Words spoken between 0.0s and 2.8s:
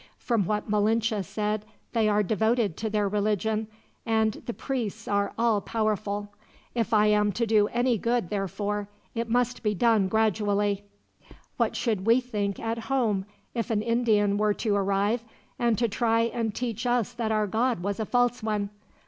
From what Malinche said they are devoted